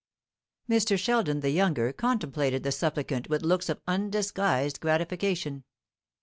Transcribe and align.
Mr. 0.67 0.97
Sheldon 0.97 1.41
the 1.41 1.51
younger 1.51 1.93
contemplated 1.93 2.63
the 2.63 2.71
supplicant 2.71 3.29
with 3.29 3.43
looks 3.45 3.69
of 3.69 3.81
undisguised 3.87 4.79
gratification. 4.79 5.63